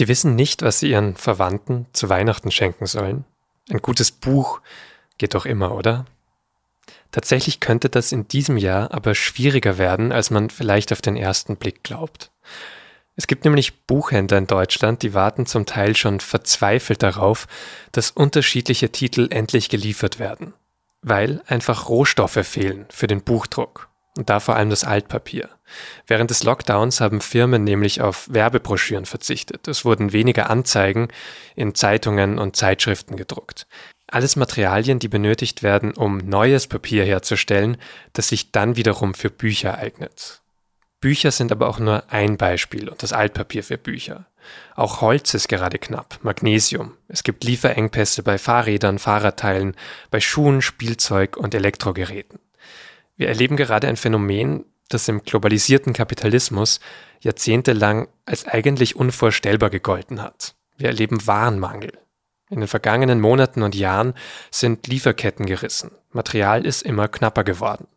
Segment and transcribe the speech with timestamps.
[0.00, 3.26] Sie wissen nicht, was Sie Ihren Verwandten zu Weihnachten schenken sollen?
[3.68, 4.62] Ein gutes Buch
[5.18, 6.06] geht doch immer, oder?
[7.12, 11.56] Tatsächlich könnte das in diesem Jahr aber schwieriger werden, als man vielleicht auf den ersten
[11.56, 12.30] Blick glaubt.
[13.14, 17.46] Es gibt nämlich Buchhändler in Deutschland, die warten zum Teil schon verzweifelt darauf,
[17.92, 20.54] dass unterschiedliche Titel endlich geliefert werden,
[21.02, 23.89] weil einfach Rohstoffe fehlen für den Buchdruck
[24.20, 25.48] und da vor allem das Altpapier.
[26.06, 29.66] Während des Lockdowns haben Firmen nämlich auf Werbebroschüren verzichtet.
[29.66, 31.08] Es wurden weniger Anzeigen
[31.56, 33.66] in Zeitungen und Zeitschriften gedruckt.
[34.08, 37.78] Alles Materialien, die benötigt werden, um neues Papier herzustellen,
[38.12, 40.42] das sich dann wiederum für Bücher eignet.
[41.00, 44.26] Bücher sind aber auch nur ein Beispiel und das Altpapier für Bücher.
[44.76, 46.92] Auch Holz ist gerade knapp, Magnesium.
[47.08, 49.76] Es gibt Lieferengpässe bei Fahrrädern, Fahrradteilen,
[50.10, 52.38] bei Schuhen, Spielzeug und Elektrogeräten.
[53.20, 56.80] Wir erleben gerade ein Phänomen, das im globalisierten Kapitalismus
[57.20, 60.54] jahrzehntelang als eigentlich unvorstellbar gegolten hat.
[60.78, 61.92] Wir erleben Warenmangel.
[62.48, 64.14] In den vergangenen Monaten und Jahren
[64.50, 65.90] sind Lieferketten gerissen.
[66.12, 67.88] Material ist immer knapper geworden.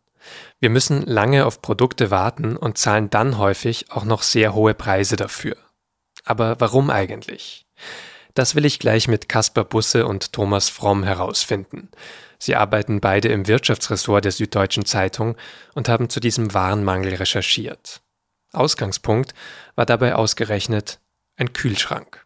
[0.60, 5.16] Wir müssen lange auf Produkte warten und zahlen dann häufig auch noch sehr hohe Preise
[5.16, 5.56] dafür.
[6.26, 7.64] Aber warum eigentlich?
[8.34, 11.88] Das will ich gleich mit Caspar Busse und Thomas Fromm herausfinden.
[12.38, 15.36] Sie arbeiten beide im Wirtschaftsressort der Süddeutschen Zeitung
[15.74, 18.02] und haben zu diesem Warenmangel recherchiert.
[18.52, 19.34] Ausgangspunkt
[19.74, 21.00] war dabei ausgerechnet
[21.36, 22.24] ein Kühlschrank.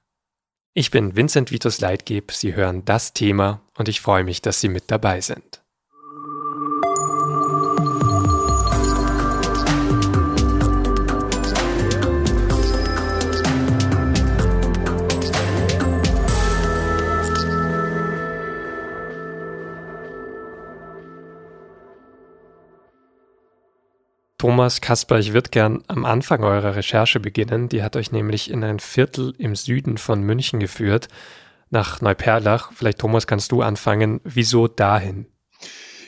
[0.75, 4.69] Ich bin Vincent Vitus Leitgeb, Sie hören das Thema und ich freue mich, dass Sie
[4.69, 5.63] mit dabei sind.
[24.39, 27.69] Thomas Kasper, ich würde gern am Anfang eurer Recherche beginnen.
[27.69, 31.09] Die hat euch nämlich in ein Viertel im Süden von München geführt,
[31.71, 32.71] nach Neuperlach.
[32.73, 34.21] Vielleicht, Thomas, kannst du anfangen.
[34.23, 35.27] Wieso dahin?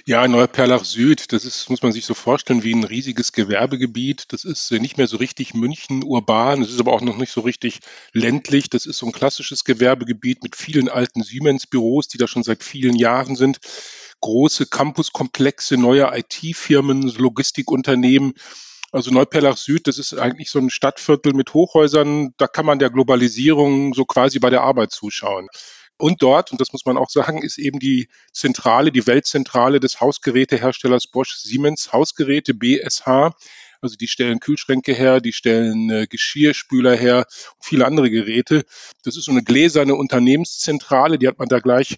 [0.06, 4.27] Ja, Neuperlach Süd, das ist, muss man sich so vorstellen, wie ein riesiges Gewerbegebiet.
[4.28, 7.41] Das ist nicht mehr so richtig München urban, es ist aber auch noch nicht so
[7.41, 7.81] richtig
[8.12, 8.71] ländlich.
[8.71, 12.94] Das ist so ein klassisches Gewerbegebiet mit vielen alten Siemens-Büros, die da schon seit vielen
[12.94, 13.59] Jahren sind
[14.20, 18.34] große Campuskomplexe, neue IT-Firmen, Logistikunternehmen.
[18.92, 22.34] Also Neuperlach Süd, das ist eigentlich so ein Stadtviertel mit Hochhäusern.
[22.36, 25.48] Da kann man der Globalisierung so quasi bei der Arbeit zuschauen.
[25.97, 30.00] Und dort, und das muss man auch sagen, ist eben die Zentrale, die Weltzentrale des
[30.00, 33.32] Hausgeräteherstellers Bosch Siemens Hausgeräte BSH.
[33.83, 37.27] Also die stellen Kühlschränke her, die stellen äh, Geschirrspüler her,
[37.61, 38.65] viele andere Geräte.
[39.05, 41.97] Das ist so eine gläserne Unternehmenszentrale, die hat man da gleich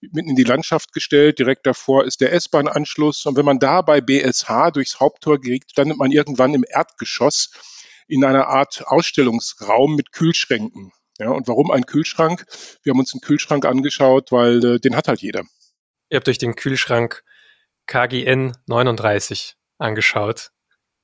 [0.00, 1.38] mitten in die Landschaft gestellt.
[1.38, 3.24] Direkt davor ist der S-Bahn-Anschluss.
[3.26, 7.52] Und wenn man da bei BSH durchs Haupttor geht, landet man irgendwann im Erdgeschoss
[8.08, 10.92] in einer Art Ausstellungsraum mit Kühlschränken.
[11.18, 12.44] Ja, und warum ein Kühlschrank?
[12.82, 15.44] Wir haben uns einen Kühlschrank angeschaut, weil äh, den hat halt jeder.
[16.10, 17.22] Ihr habt euch den Kühlschrank
[17.86, 20.50] KGN 39 angeschaut.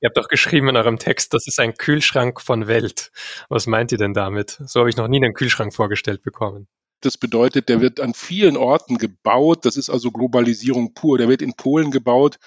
[0.01, 3.11] Ihr habt auch geschrieben in eurem Text, das ist ein Kühlschrank von Welt.
[3.49, 4.57] Was meint ihr denn damit?
[4.65, 6.67] So habe ich noch nie einen Kühlschrank vorgestellt bekommen.
[7.01, 9.65] Das bedeutet, der wird an vielen Orten gebaut.
[9.65, 11.17] Das ist also Globalisierung pur.
[11.17, 12.37] Der wird in Polen gebaut,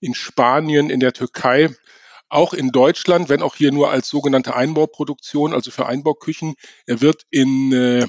[0.00, 1.70] in Spanien, in der Türkei,
[2.28, 6.54] auch in Deutschland, wenn auch hier nur als sogenannte Einbauproduktion, also für Einbauküchen.
[6.86, 8.06] Er wird in, äh,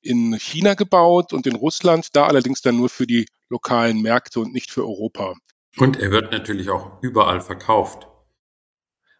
[0.00, 4.52] in China gebaut und in Russland, da allerdings dann nur für die lokalen Märkte und
[4.52, 5.34] nicht für Europa.
[5.76, 8.08] Und er wird natürlich auch überall verkauft.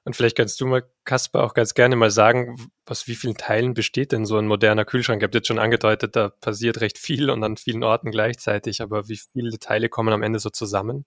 [0.09, 3.75] Und vielleicht kannst du mal, Kasper, auch ganz gerne mal sagen, aus wie vielen Teilen
[3.75, 5.21] besteht denn so ein moderner Kühlschrank?
[5.21, 9.07] Ihr habt jetzt schon angedeutet, da passiert recht viel und an vielen Orten gleichzeitig, aber
[9.11, 11.05] wie viele Teile kommen am Ende so zusammen?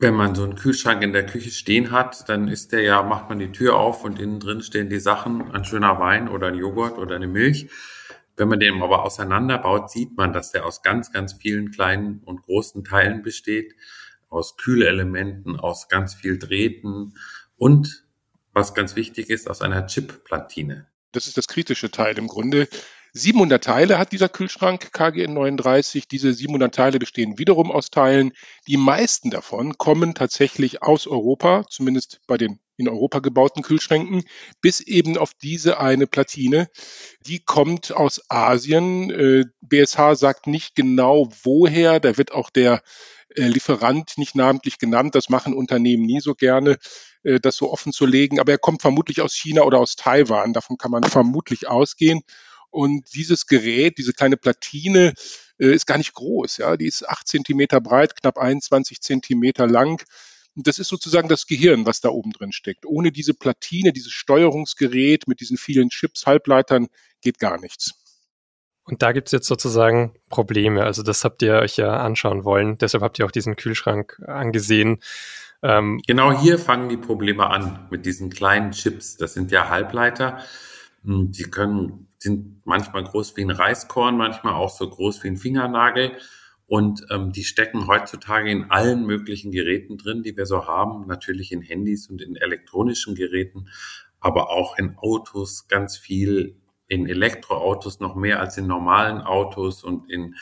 [0.00, 3.30] Wenn man so einen Kühlschrank in der Küche stehen hat, dann ist der ja, macht
[3.30, 6.56] man die Tür auf und innen drin stehen die Sachen, ein schöner Wein oder ein
[6.56, 7.70] Joghurt oder eine Milch.
[8.36, 12.42] Wenn man den aber auseinanderbaut, sieht man, dass der aus ganz, ganz vielen kleinen und
[12.42, 13.74] großen Teilen besteht,
[14.28, 17.14] aus Kühlelementen, aus ganz viel Drähten
[17.56, 18.04] und
[18.52, 20.86] was ganz wichtig ist, aus einer Chip-Platine.
[21.12, 22.68] Das ist das kritische Teil im Grunde.
[23.12, 26.06] 700 Teile hat dieser Kühlschrank KGN 39.
[26.06, 28.32] Diese 700 Teile bestehen wiederum aus Teilen.
[28.68, 34.24] Die meisten davon kommen tatsächlich aus Europa, zumindest bei den in Europa gebauten Kühlschränken,
[34.62, 36.68] bis eben auf diese eine Platine.
[37.26, 39.52] Die kommt aus Asien.
[39.60, 42.00] BSH äh, sagt nicht genau woher.
[42.00, 42.82] Da wird auch der
[43.34, 45.14] Lieferant nicht namentlich genannt.
[45.14, 46.78] Das machen Unternehmen nie so gerne.
[47.22, 48.40] Äh, das so offen zu legen.
[48.40, 50.52] Aber er kommt vermutlich aus China oder aus Taiwan.
[50.52, 52.22] Davon kann man vermutlich ausgehen.
[52.70, 55.14] Und dieses Gerät, diese kleine Platine,
[55.58, 56.58] äh, ist gar nicht groß.
[56.58, 60.02] Ja, die ist acht Zentimeter breit, knapp 21 Zentimeter lang.
[60.56, 62.84] das ist sozusagen das Gehirn, was da oben drin steckt.
[62.84, 66.88] Ohne diese Platine, dieses Steuerungsgerät mit diesen vielen Chips, Halbleitern
[67.22, 67.92] geht gar nichts.
[68.90, 70.84] Und da gibt es jetzt sozusagen Probleme.
[70.84, 72.76] Also das habt ihr euch ja anschauen wollen.
[72.78, 74.98] Deshalb habt ihr auch diesen Kühlschrank angesehen.
[75.62, 79.16] Ähm genau hier fangen die Probleme an mit diesen kleinen Chips.
[79.16, 80.38] Das sind ja Halbleiter.
[81.04, 85.36] Hm, die können, sind manchmal groß wie ein Reiskorn, manchmal auch so groß wie ein
[85.36, 86.12] Fingernagel.
[86.66, 91.06] Und ähm, die stecken heutzutage in allen möglichen Geräten drin, die wir so haben.
[91.06, 93.68] Natürlich in Handys und in elektronischen Geräten,
[94.20, 96.59] aber auch in Autos ganz viel,
[96.90, 100.34] in Elektroautos noch mehr als in normalen Autos und in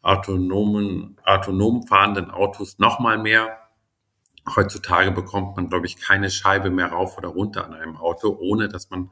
[0.00, 3.58] autonomen, autonom fahrenden Autos noch mal mehr.
[4.54, 8.68] Heutzutage bekommt man, glaube ich, keine Scheibe mehr rauf oder runter an einem Auto, ohne
[8.68, 9.10] dass man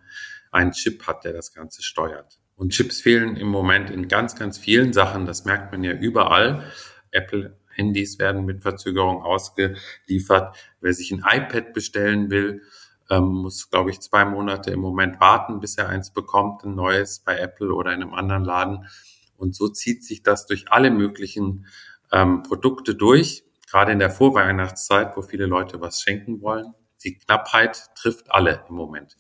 [0.53, 2.39] einen Chip hat, der das Ganze steuert.
[2.55, 5.27] Und Chips fehlen im Moment in ganz, ganz vielen Sachen.
[5.27, 6.71] Das merkt man ja überall.
[7.11, 10.57] Apple Handys werden mit Verzögerung ausgeliefert.
[10.81, 12.63] Wer sich ein iPad bestellen will,
[13.11, 17.21] ähm, muss, glaube ich, zwei Monate im Moment warten, bis er eins bekommt, ein neues
[17.21, 18.89] bei Apple oder in einem anderen Laden.
[19.37, 21.67] Und so zieht sich das durch alle möglichen
[22.13, 26.75] ähm, Produkte durch, gerade in der Vorweihnachtszeit, wo viele Leute was schenken wollen.
[27.05, 29.17] Die Knappheit trifft alle im Moment.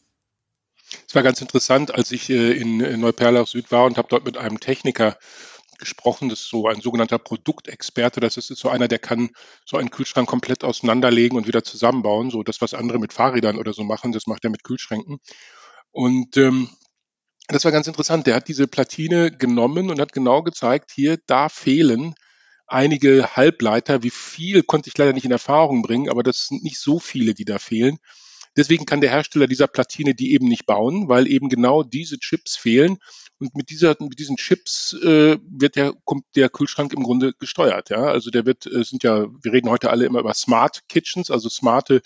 [1.09, 4.37] Es war ganz interessant, als ich äh, in, Neuperlach Süd war und habe dort mit
[4.37, 5.17] einem Techniker
[5.79, 6.29] gesprochen.
[6.29, 8.21] Das ist so ein sogenannter Produktexperte.
[8.21, 9.31] Das ist so einer, der kann
[9.65, 12.31] so einen Kühlschrank komplett auseinanderlegen und wieder zusammenbauen.
[12.31, 15.19] So das, was andere mit Fahrrädern oder so machen, das macht er mit Kühlschränken.
[15.93, 16.69] Und ähm,
[17.49, 18.27] das war ganz interessant.
[18.27, 22.15] Der hat diese Platine genommen und hat genau gezeigt, hier, da fehlen
[22.67, 24.03] einige Halbleiter.
[24.03, 27.35] Wie viel konnte ich leider nicht in Erfahrung bringen, aber das sind nicht so viele,
[27.35, 27.99] die da fehlen.
[28.57, 32.57] Deswegen kann der Hersteller dieser Platine die eben nicht bauen, weil eben genau diese Chips
[32.57, 32.97] fehlen.
[33.39, 37.91] Und mit, dieser, mit diesen Chips äh, wird der, kommt der Kühlschrank im Grunde gesteuert.
[37.91, 38.05] Ja?
[38.05, 41.49] Also der wird, äh, sind ja, wir reden heute alle immer über Smart Kitchens, also
[41.49, 42.01] smarte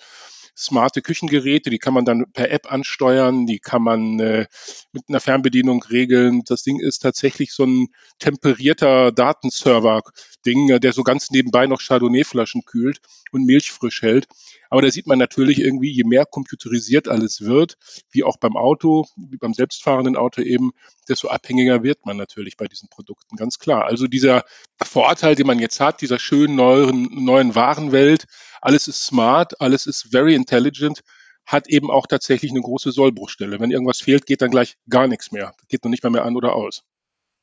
[0.61, 4.47] smarte Küchengeräte, die kann man dann per App ansteuern, die kann man äh,
[4.93, 6.43] mit einer Fernbedienung regeln.
[6.47, 13.01] Das Ding ist tatsächlich so ein temperierter Datenserver-Ding, der so ganz nebenbei noch Chardonnay-Flaschen kühlt
[13.33, 14.27] und Milch frisch hält.
[14.69, 17.77] Aber da sieht man natürlich irgendwie, je mehr computerisiert alles wird,
[18.11, 20.71] wie auch beim Auto, wie beim selbstfahrenden Auto eben,
[21.09, 23.87] desto abhängiger wird man natürlich bei diesen Produkten, ganz klar.
[23.87, 24.45] Also dieser
[24.81, 28.27] Vorteil, den man jetzt hat, dieser schönen neuen, neuen Warenwelt,
[28.61, 31.03] alles ist smart, alles ist very intelligent,
[31.47, 33.61] hat eben auch tatsächlich eine große Sollbruchstelle.
[33.61, 35.55] Wenn irgendwas fehlt, geht dann gleich gar nichts mehr.
[35.69, 36.83] Geht noch nicht mal mehr an oder aus.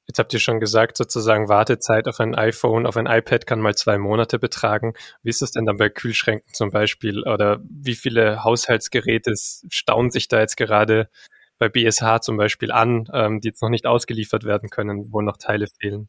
[0.07, 3.75] Jetzt habt ihr schon gesagt, sozusagen Wartezeit auf ein iPhone, auf ein iPad kann mal
[3.75, 4.93] zwei Monate betragen.
[5.21, 7.23] Wie ist das denn dann bei Kühlschränken zum Beispiel?
[7.23, 11.09] Oder wie viele Haushaltsgeräte staunen sich da jetzt gerade
[11.57, 15.35] bei BSH zum Beispiel an, ähm, die jetzt noch nicht ausgeliefert werden können, wo noch
[15.35, 16.07] Teile fehlen?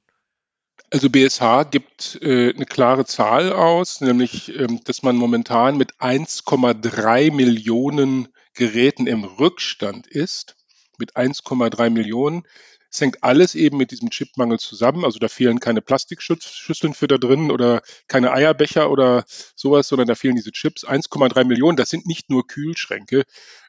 [0.90, 7.32] Also BSH gibt äh, eine klare Zahl aus, nämlich, ähm, dass man momentan mit 1,3
[7.32, 10.56] Millionen Geräten im Rückstand ist.
[10.98, 12.44] Mit 1,3 Millionen.
[12.90, 15.04] Es hängt alles eben mit diesem Chipmangel zusammen.
[15.04, 19.24] Also da fehlen keine Plastikschüsseln für da drin oder keine Eierbecher oder
[19.54, 20.86] sowas, sondern da fehlen diese Chips.
[20.86, 23.24] 1,3 Millionen, das sind nicht nur Kühlschränke,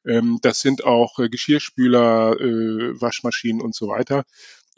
[0.05, 4.23] ähm, das sind auch äh, Geschirrspüler, äh, Waschmaschinen und so weiter.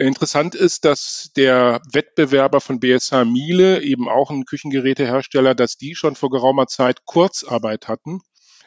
[0.08, 6.16] Interessant ist, dass der Wettbewerber von BSH Miele, eben auch ein Küchengerätehersteller, dass die schon
[6.16, 8.22] vor geraumer Zeit Kurzarbeit hatten.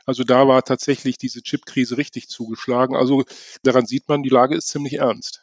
[0.06, 2.94] Also da war tatsächlich diese Chipkrise richtig zugeschlagen.
[2.94, 3.24] Also
[3.64, 5.42] daran sieht man, die Lage ist ziemlich ernst.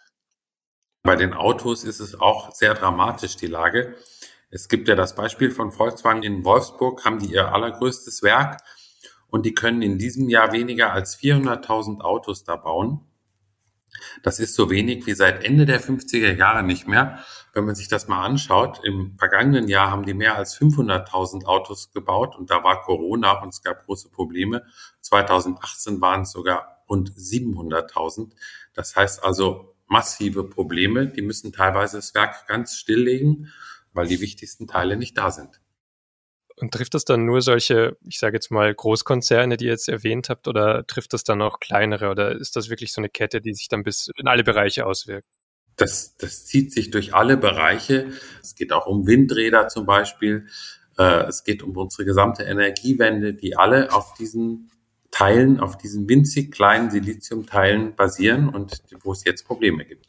[1.04, 3.98] Bei den Autos ist es auch sehr dramatisch, die Lage.
[4.50, 8.62] Es gibt ja das Beispiel von Volkswagen in Wolfsburg, haben die ihr allergrößtes Werk
[9.28, 13.11] und die können in diesem Jahr weniger als 400.000 Autos da bauen.
[14.24, 17.24] Das ist so wenig wie seit Ende der 50er Jahre nicht mehr.
[17.54, 21.92] Wenn man sich das mal anschaut, im vergangenen Jahr haben die mehr als 500.000 Autos
[21.92, 24.64] gebaut und da war Corona und es gab große Probleme.
[25.02, 28.32] 2018 waren es sogar rund 700.000.
[28.74, 31.08] Das heißt also, massive Probleme.
[31.08, 33.52] Die müssen teilweise das Werk ganz stilllegen,
[33.94, 35.60] weil die wichtigsten Teile nicht da sind.
[36.62, 40.30] Und trifft das dann nur solche, ich sage jetzt mal, Großkonzerne, die ihr jetzt erwähnt
[40.30, 42.10] habt, oder trifft das dann auch kleinere?
[42.10, 45.28] Oder ist das wirklich so eine Kette, die sich dann bis in alle Bereiche auswirkt?
[45.76, 48.12] Das, das zieht sich durch alle Bereiche.
[48.44, 50.48] Es geht auch um Windräder zum Beispiel.
[51.00, 54.70] Äh, es geht um unsere gesamte Energiewende, die alle auf diesen
[55.10, 60.06] Teilen, auf diesen winzig kleinen Siliziumteilen basieren und wo es jetzt Probleme gibt.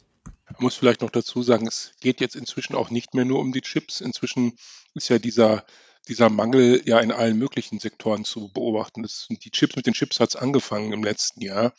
[0.52, 3.52] Man muss vielleicht noch dazu sagen, es geht jetzt inzwischen auch nicht mehr nur um
[3.52, 4.02] die Chips.
[4.02, 4.58] Inzwischen
[4.94, 5.64] ist ja dieser,
[6.08, 9.02] dieser Mangel ja in allen möglichen Sektoren zu beobachten.
[9.02, 11.72] Das sind die Chips, mit den Chips hat es angefangen im letzten Jahr.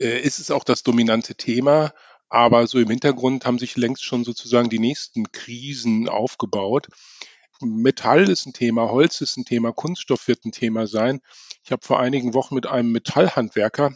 [0.00, 1.92] Äh, ist es auch das dominante Thema,
[2.28, 6.88] aber so im Hintergrund haben sich längst schon sozusagen die nächsten Krisen aufgebaut.
[7.60, 11.20] Metall ist ein Thema, Holz ist ein Thema, Kunststoff wird ein Thema sein.
[11.64, 13.94] Ich habe vor einigen Wochen mit einem Metallhandwerker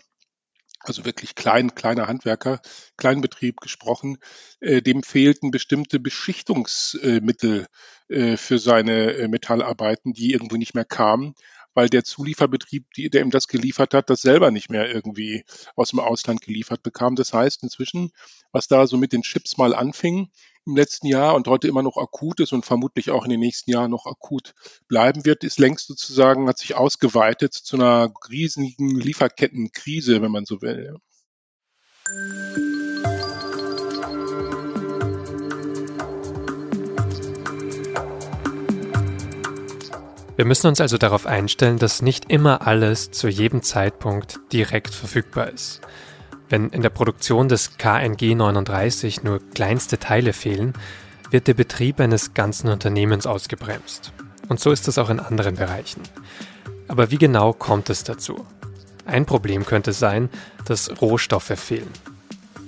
[0.81, 2.61] also wirklich klein, kleiner Handwerker,
[2.97, 4.19] Kleinbetrieb gesprochen,
[4.61, 7.67] äh, dem fehlten bestimmte Beschichtungsmittel
[8.09, 11.35] äh, für seine äh, Metallarbeiten, die irgendwo nicht mehr kamen,
[11.79, 15.45] weil der Zulieferbetrieb, die, der ihm das geliefert hat, das selber nicht mehr irgendwie
[15.77, 17.15] aus dem Ausland geliefert bekam.
[17.15, 18.11] Das heißt inzwischen,
[18.51, 20.29] was da so mit den Chips mal anfing,
[20.67, 23.71] im letzten Jahr und heute immer noch akut ist und vermutlich auch in den nächsten
[23.71, 24.57] Jahren noch akut
[24.89, 30.61] bleiben wird, ist längst sozusagen, hat sich ausgeweitet zu einer riesigen Lieferkettenkrise, wenn man so
[30.61, 30.97] will.
[40.39, 45.49] Wir müssen uns also darauf einstellen, dass nicht immer alles zu jedem Zeitpunkt direkt verfügbar
[45.49, 45.81] ist.
[46.49, 50.75] Wenn in der Produktion des KNG 39 nur kleinste Teile fehlen,
[51.33, 54.13] wird der Betrieb eines ganzen Unternehmens ausgebremst.
[54.49, 56.03] Und so ist es auch in anderen Bereichen.
[56.87, 58.47] Aber wie genau kommt es dazu?
[59.07, 60.31] Ein Problem könnte sein,
[60.67, 61.91] dass Rohstoffe fehlen.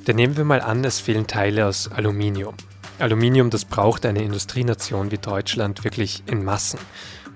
[0.08, 2.56] Denn nehmen wir mal an, es fehlen Teile aus Aluminium.
[2.98, 6.80] Aluminium, das braucht eine Industrienation wie Deutschland wirklich in Massen.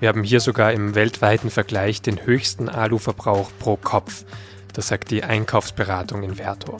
[0.04, 4.26] Wir haben hier sogar im weltweiten Vergleich den höchsten Aluverbrauch pro Kopf.
[4.75, 6.76] Das sagt die Einkaufsberatung in Verto.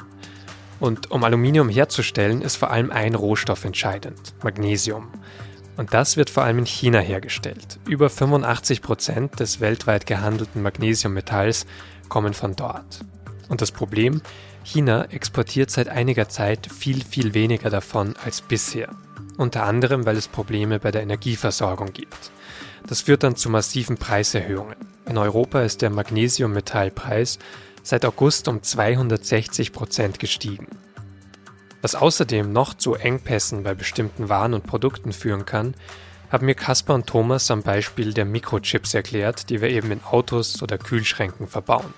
[0.79, 5.09] Und um Aluminium herzustellen, ist vor allem ein Rohstoff entscheidend, Magnesium.
[5.79, 7.79] Und das wird vor allem in China hergestellt.
[7.89, 11.65] Über 85 Prozent des weltweit gehandelten Magnesiummetalls
[12.11, 13.07] kommen von dort.
[13.49, 14.21] Und das Problem,
[14.65, 18.91] China exportiert seit einiger Zeit viel, viel weniger davon als bisher.
[19.39, 22.31] Unter anderem, weil es Probleme bei der Energieversorgung gibt.
[22.87, 24.77] Das führt dann zu massiven Preiserhöhungen.
[25.07, 27.39] In Europa ist der Magnesiummetallpreis
[27.83, 30.67] seit August um 260 Prozent gestiegen.
[31.83, 35.75] Was außerdem noch zu Engpässen bei bestimmten Waren und Produkten führen kann,
[36.31, 40.63] haben mir Caspar und Thomas am Beispiel der Mikrochips erklärt, die wir eben in Autos
[40.63, 41.93] oder Kühlschränken verbauen.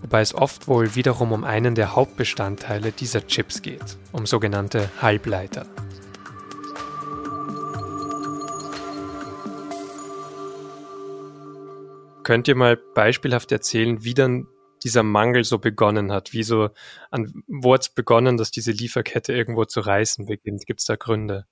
[0.00, 5.66] Wobei es oft wohl wiederum um einen der Hauptbestandteile dieser Chips geht, um sogenannte Halbleiter.
[12.24, 14.46] Könnt ihr mal beispielhaft erzählen, wie dann
[14.82, 16.32] dieser Mangel so begonnen hat?
[16.32, 16.70] Wie so,
[17.10, 20.66] an, wo hat es begonnen, dass diese Lieferkette irgendwo zu reißen beginnt?
[20.66, 21.46] Gibt es da Gründe?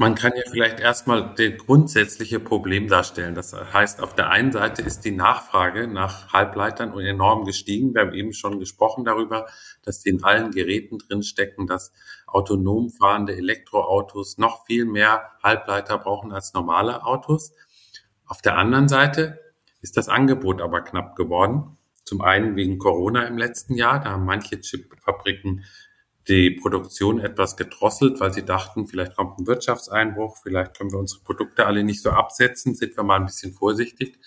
[0.00, 3.34] Man kann ja vielleicht erstmal das grundsätzliche Problem darstellen.
[3.34, 7.94] Das heißt, auf der einen Seite ist die Nachfrage nach Halbleitern enorm gestiegen.
[7.94, 9.46] Wir haben eben schon gesprochen darüber,
[9.82, 11.92] dass die in allen Geräten drinstecken, dass
[12.28, 17.52] autonom fahrende Elektroautos noch viel mehr Halbleiter brauchen als normale Autos.
[18.24, 19.40] Auf der anderen Seite
[19.80, 21.76] ist das Angebot aber knapp geworden.
[22.04, 24.00] Zum einen wegen Corona im letzten Jahr.
[24.00, 25.64] Da haben manche Chipfabriken
[26.28, 31.22] die Produktion etwas gedrosselt, weil sie dachten, vielleicht kommt ein Wirtschaftseinbruch, vielleicht können wir unsere
[31.22, 34.18] Produkte alle nicht so absetzen, sind wir mal ein bisschen vorsichtig.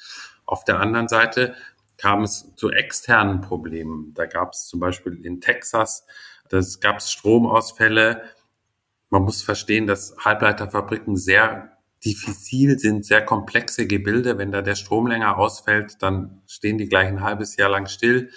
[0.46, 1.56] Auf der anderen Seite
[1.98, 4.14] kam es zu externen Problemen.
[4.16, 6.06] Da gab es zum Beispiel in Texas,
[6.50, 8.24] das gab es Stromausfälle.
[9.10, 11.71] Man muss verstehen, dass Halbleiterfabriken sehr
[12.04, 14.38] diffizil sind, sehr komplexe Gebilde.
[14.38, 18.30] Wenn da der Strom länger ausfällt, dann stehen die gleich ein halbes Jahr lang still.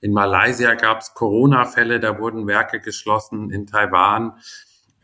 [0.00, 4.32] In Malaysia gab es Corona-Fälle, da wurden Werke geschlossen, in Taiwan,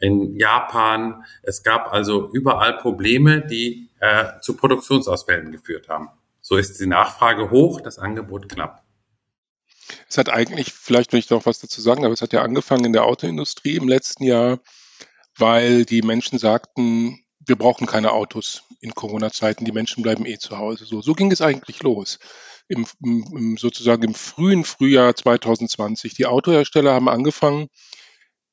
[0.01, 1.25] in Japan.
[1.43, 6.09] Es gab also überall Probleme, die äh, zu Produktionsausfällen geführt haben.
[6.41, 8.83] So ist die Nachfrage hoch, das Angebot knapp.
[10.09, 12.85] Es hat eigentlich, vielleicht will ich noch was dazu sagen, aber es hat ja angefangen
[12.85, 14.59] in der Autoindustrie im letzten Jahr,
[15.37, 20.59] weil die Menschen sagten, wir brauchen keine Autos in Corona-Zeiten, die Menschen bleiben eh zu
[20.59, 20.85] Hause.
[20.85, 22.19] So, so ging es eigentlich los.
[22.69, 26.15] Im, im, sozusagen im frühen Frühjahr 2020.
[26.15, 27.69] Die Autohersteller haben angefangen,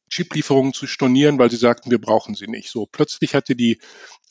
[0.09, 2.69] Chiplieferungen zu stornieren, weil sie sagten, wir brauchen sie nicht.
[2.69, 3.79] So, plötzlich hatte die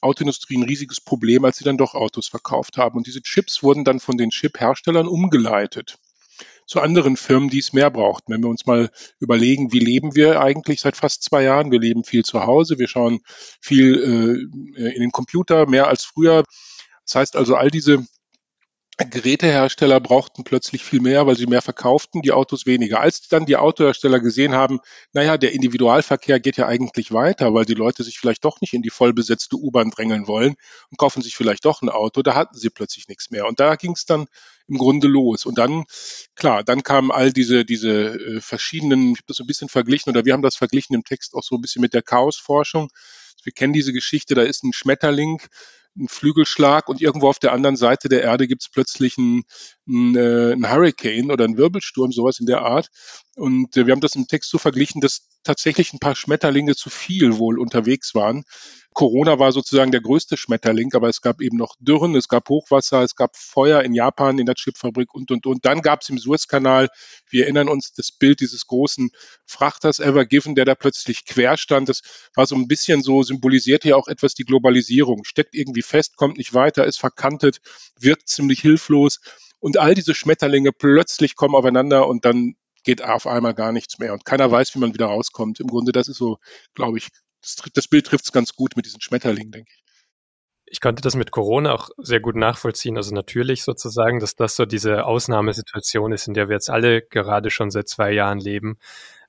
[0.00, 2.96] Autoindustrie ein riesiges Problem, als sie dann doch Autos verkauft haben.
[2.96, 5.98] Und diese Chips wurden dann von den Chip-Herstellern umgeleitet
[6.66, 8.32] zu anderen Firmen, die es mehr brauchten.
[8.32, 8.90] Wenn wir uns mal
[9.20, 11.70] überlegen, wie leben wir eigentlich seit fast zwei Jahren?
[11.70, 13.20] Wir leben viel zu Hause, wir schauen
[13.60, 16.44] viel äh, in den Computer, mehr als früher.
[17.04, 18.04] Das heißt also, all diese
[18.96, 23.00] Gerätehersteller brauchten plötzlich viel mehr, weil sie mehr verkauften, die Autos weniger.
[23.00, 24.78] Als dann die Autohersteller gesehen haben,
[25.12, 28.82] naja, der Individualverkehr geht ja eigentlich weiter, weil die Leute sich vielleicht doch nicht in
[28.82, 30.54] die vollbesetzte U-Bahn drängeln wollen
[30.90, 33.48] und kaufen sich vielleicht doch ein Auto, da hatten sie plötzlich nichts mehr.
[33.48, 34.26] Und da ging es dann
[34.68, 35.46] im Grunde los.
[35.46, 35.84] Und dann,
[36.34, 40.10] klar, dann kamen all diese, diese äh, verschiedenen, ich habe das so ein bisschen verglichen,
[40.10, 42.88] oder wir haben das verglichen im Text auch so ein bisschen mit der Chaosforschung.
[43.42, 45.40] Wir kennen diese Geschichte, da ist ein Schmetterling,
[45.96, 49.44] ein Flügelschlag und irgendwo auf der anderen Seite der Erde gibt es plötzlich einen,
[49.86, 52.88] einen, äh, Hurricane oder einen Wirbelsturm, sowas in der Art.
[53.36, 56.90] Und äh, wir haben das im Text so verglichen, dass tatsächlich ein paar Schmetterlinge zu
[56.90, 58.44] viel wohl unterwegs waren
[58.94, 63.02] Corona war sozusagen der größte Schmetterling, aber es gab eben noch Dürren, es gab Hochwasser,
[63.02, 65.64] es gab Feuer in Japan in der Chipfabrik und, und, und.
[65.64, 66.88] Dann gab es im Suezkanal,
[67.28, 69.10] wir erinnern uns, das Bild dieses großen
[69.46, 71.88] Frachters Ever Given, der da plötzlich quer stand.
[71.88, 72.02] Das
[72.34, 75.24] war so ein bisschen so, symbolisiert hier auch etwas die Globalisierung.
[75.24, 77.58] Steckt irgendwie fest, kommt nicht weiter, ist verkantet,
[77.98, 79.20] wirkt ziemlich hilflos.
[79.58, 84.12] Und all diese Schmetterlinge plötzlich kommen aufeinander und dann geht auf einmal gar nichts mehr
[84.12, 85.58] und keiner weiß, wie man wieder rauskommt.
[85.58, 86.38] Im Grunde, das ist so,
[86.74, 87.08] glaube ich,
[87.44, 89.84] das, das Bild trifft es ganz gut mit diesen Schmetterlingen, denke ich.
[90.66, 92.96] Ich konnte das mit Corona auch sehr gut nachvollziehen.
[92.96, 97.50] Also natürlich sozusagen, dass das so diese Ausnahmesituation ist, in der wir jetzt alle gerade
[97.50, 98.78] schon seit zwei Jahren leben.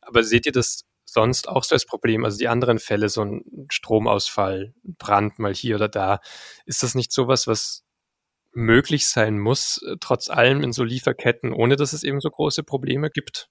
[0.01, 2.23] Aber seht ihr das sonst auch so als Problem?
[2.23, 6.19] Also die anderen Fälle, so ein Stromausfall, Brand mal hier oder da.
[6.65, 7.83] Ist das nicht sowas, was
[8.53, 13.09] möglich sein muss, trotz allem in so Lieferketten, ohne dass es eben so große Probleme
[13.09, 13.49] gibt?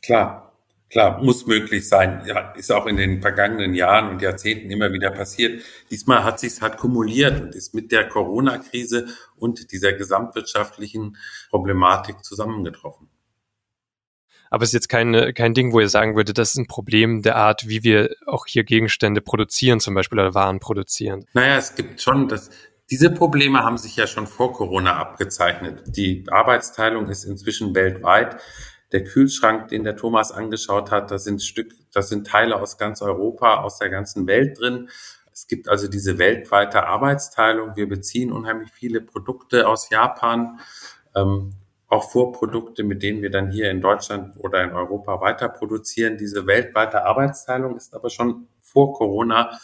[0.00, 0.47] Klar,
[0.90, 2.22] klar, muss möglich sein.
[2.26, 5.62] Ja, ist auch in den vergangenen Jahren und Jahrzehnten immer wieder passiert.
[5.90, 11.16] Diesmal hat sich's halt kumuliert und ist mit der Corona-Krise und dieser gesamtwirtschaftlichen
[11.50, 13.08] Problematik zusammengetroffen.
[14.50, 17.20] Aber es ist jetzt kein, kein Ding, wo ihr sagen würdet, das ist ein Problem
[17.20, 21.26] der Art, wie wir auch hier Gegenstände produzieren, zum Beispiel oder Waren produzieren.
[21.34, 22.50] Naja, es gibt schon das,
[22.90, 25.82] diese Probleme haben sich ja schon vor Corona abgezeichnet.
[25.86, 28.40] Die Arbeitsteilung ist inzwischen weltweit.
[28.92, 33.02] Der Kühlschrank, den der Thomas angeschaut hat, da sind Stück, das sind Teile aus ganz
[33.02, 34.88] Europa, aus der ganzen Welt drin.
[35.32, 37.76] Es gibt also diese weltweite Arbeitsteilung.
[37.76, 40.58] Wir beziehen unheimlich viele Produkte aus Japan,
[41.14, 41.54] ähm,
[41.86, 46.18] auch Vorprodukte, mit denen wir dann hier in Deutschland oder in Europa weiter produzieren.
[46.18, 49.58] Diese weltweite Arbeitsteilung ist aber schon vor Corona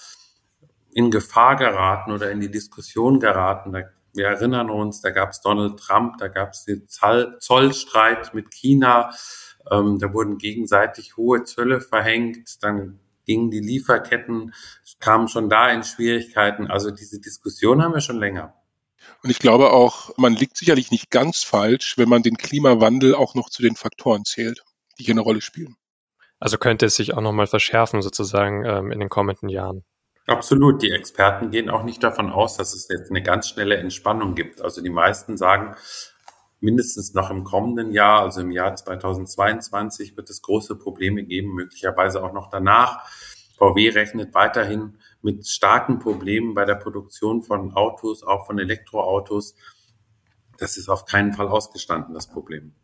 [0.92, 3.72] in Gefahr geraten oder in die Diskussion geraten.
[3.72, 3.82] Da,
[4.14, 9.10] wir erinnern uns, da gab es Donald Trump, da gab es den Zollstreit mit China,
[9.70, 14.54] ähm, da wurden gegenseitig hohe Zölle verhängt, dann gingen die Lieferketten,
[15.00, 16.66] kamen schon da in Schwierigkeiten.
[16.66, 18.54] Also diese Diskussion haben wir schon länger.
[19.22, 23.34] Und ich glaube auch, man liegt sicherlich nicht ganz falsch, wenn man den Klimawandel auch
[23.34, 24.64] noch zu den Faktoren zählt,
[24.98, 25.76] die hier eine Rolle spielen.
[26.38, 29.84] Also könnte es sich auch nochmal verschärfen sozusagen ähm, in den kommenden Jahren.
[30.26, 30.82] Absolut.
[30.82, 34.62] Die Experten gehen auch nicht davon aus, dass es jetzt eine ganz schnelle Entspannung gibt.
[34.62, 35.76] Also die meisten sagen,
[36.60, 42.24] mindestens noch im kommenden Jahr, also im Jahr 2022, wird es große Probleme geben, möglicherweise
[42.24, 43.06] auch noch danach.
[43.58, 49.54] VW rechnet weiterhin mit starken Problemen bei der Produktion von Autos, auch von Elektroautos.
[50.58, 52.74] Das ist auf keinen Fall ausgestanden, das Problem.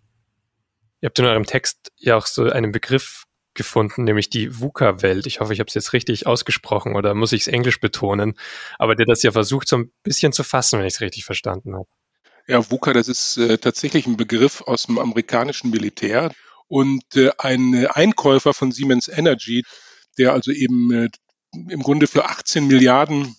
[1.00, 3.24] Ihr habt in eurem Text ja auch so einen Begriff
[3.61, 5.27] gefunden, nämlich die VUCA-Welt.
[5.27, 8.38] Ich hoffe, ich habe es jetzt richtig ausgesprochen oder muss ich es Englisch betonen,
[8.79, 11.75] aber der das ja versucht, so ein bisschen zu fassen, wenn ich es richtig verstanden
[11.75, 11.87] habe.
[12.46, 16.33] Ja, VUCA, das ist äh, tatsächlich ein Begriff aus dem amerikanischen Militär
[16.68, 19.62] und äh, ein Einkäufer von Siemens Energy,
[20.16, 21.09] der also eben äh,
[21.53, 23.37] im Grunde für 18 Milliarden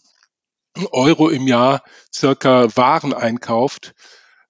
[0.92, 3.96] Euro im Jahr circa Waren einkauft,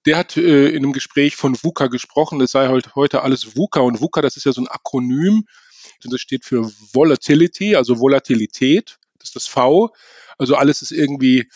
[0.06, 2.40] der hat äh, in einem Gespräch von VUCA gesprochen.
[2.40, 5.44] Es sei halt heute alles VUCA und VUCA, das ist ja so ein Akronym.
[6.10, 8.98] Das steht für Volatility, also Volatilität.
[9.18, 9.90] Das ist das V.
[10.38, 11.48] Also alles ist irgendwie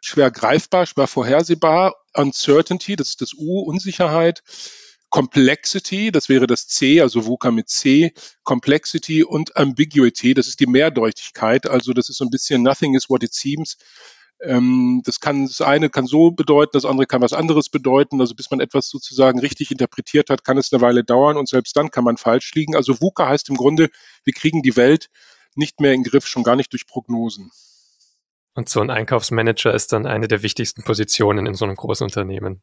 [0.00, 1.94] schwer greifbar, schwer vorhersehbar.
[2.14, 4.42] Uncertainty, das ist das U, Unsicherheit.
[5.12, 10.66] Complexity, das wäre das C, also VUCA mit C, Complexity und Ambiguity, das ist die
[10.66, 13.76] Mehrdeutigkeit, also das ist so ein bisschen Nothing is what it seems.
[14.42, 18.20] Ähm, das kann das eine kann so bedeuten, das andere kann was anderes bedeuten.
[18.20, 21.76] Also bis man etwas sozusagen richtig interpretiert hat, kann es eine Weile dauern und selbst
[21.76, 22.74] dann kann man falsch liegen.
[22.74, 23.88] Also VUCA heißt im Grunde,
[24.24, 25.08] wir kriegen die Welt
[25.54, 27.50] nicht mehr in den Griff, schon gar nicht durch Prognosen.
[28.54, 32.62] Und so ein Einkaufsmanager ist dann eine der wichtigsten Positionen in so einem großen Unternehmen.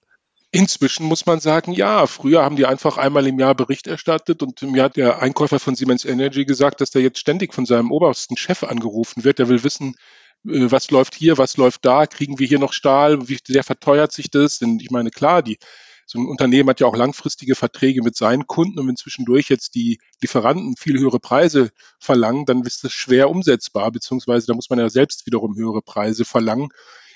[0.51, 4.63] Inzwischen muss man sagen, ja, früher haben die einfach einmal im Jahr Bericht erstattet und
[4.63, 8.35] mir hat der Einkäufer von Siemens Energy gesagt, dass der jetzt ständig von seinem obersten
[8.35, 9.37] Chef angerufen wird.
[9.37, 9.95] Der will wissen,
[10.43, 14.31] was läuft hier, was läuft da, kriegen wir hier noch Stahl, wie sehr verteuert sich
[14.31, 14.59] das?
[14.59, 15.57] Denn ich meine, klar, die,
[16.05, 19.75] so ein Unternehmen hat ja auch langfristige Verträge mit seinen Kunden und wenn zwischendurch jetzt
[19.75, 24.79] die Lieferanten viel höhere Preise verlangen, dann ist das schwer umsetzbar, beziehungsweise da muss man
[24.79, 26.69] ja selbst wiederum höhere Preise verlangen.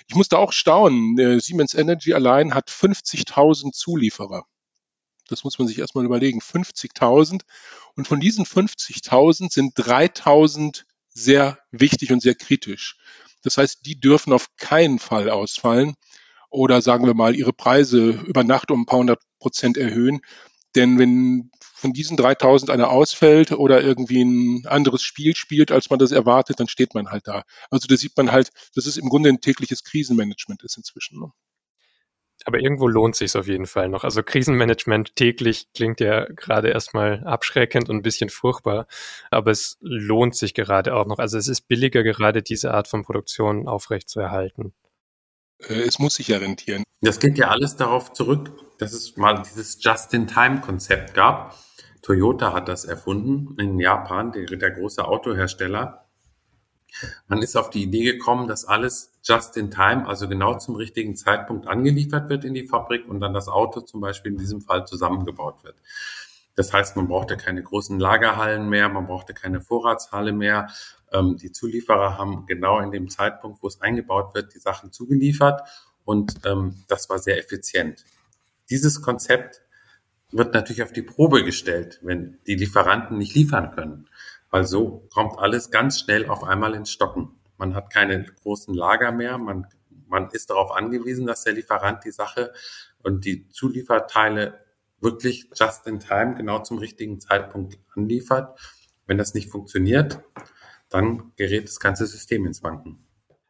[0.07, 4.45] Ich musste auch staunen, äh, Siemens Energy allein hat 50.000 Zulieferer.
[5.29, 6.39] Das muss man sich erstmal überlegen.
[6.41, 7.41] 50.000.
[7.95, 10.83] Und von diesen 50.000 sind 3.000
[11.13, 12.97] sehr wichtig und sehr kritisch.
[13.43, 15.95] Das heißt, die dürfen auf keinen Fall ausfallen
[16.49, 20.21] oder sagen wir mal ihre Preise über Nacht um ein paar hundert Prozent erhöhen.
[20.75, 25.99] Denn wenn von diesen 3000 einer ausfällt oder irgendwie ein anderes Spiel spielt, als man
[25.99, 27.43] das erwartet, dann steht man halt da.
[27.69, 31.19] Also da sieht man halt, dass es im Grunde ein tägliches Krisenmanagement ist inzwischen.
[31.19, 31.31] Ne?
[32.45, 34.03] Aber irgendwo lohnt sich auf jeden Fall noch.
[34.03, 38.87] Also Krisenmanagement täglich klingt ja gerade erstmal abschreckend und ein bisschen furchtbar,
[39.31, 41.19] aber es lohnt sich gerade auch noch.
[41.19, 44.73] Also es ist billiger, gerade diese Art von Produktion aufrechtzuerhalten.
[45.69, 46.83] Äh, es muss sich ja rentieren.
[47.01, 51.57] Das geht ja alles darauf zurück, dass es mal dieses Just-in-Time-Konzept gab.
[52.01, 56.05] Toyota hat das erfunden in Japan, der, der große Autohersteller.
[57.27, 61.15] Man ist auf die Idee gekommen, dass alles just in time, also genau zum richtigen
[61.15, 64.85] Zeitpunkt angeliefert wird in die Fabrik und dann das Auto zum Beispiel in diesem Fall
[64.85, 65.75] zusammengebaut wird.
[66.55, 70.67] Das heißt, man brauchte keine großen Lagerhallen mehr, man brauchte keine Vorratshalle mehr.
[71.11, 75.61] Ähm, die Zulieferer haben genau in dem Zeitpunkt, wo es eingebaut wird, die Sachen zugeliefert
[76.05, 78.05] und ähm, das war sehr effizient.
[78.69, 79.61] Dieses Konzept
[80.31, 84.07] wird natürlich auf die Probe gestellt, wenn die Lieferanten nicht liefern können
[84.53, 87.31] weil so kommt alles ganz schnell auf einmal ins Stocken.
[87.63, 89.67] Man hat keine großen Lager mehr, man,
[90.09, 92.51] man ist darauf angewiesen, dass der Lieferant die Sache
[93.03, 94.59] und die Zulieferteile
[94.99, 98.59] wirklich just in time, genau zum richtigen Zeitpunkt anliefert.
[99.07, 100.19] Wenn das nicht funktioniert,
[100.89, 103.07] dann gerät das ganze System ins Wanken.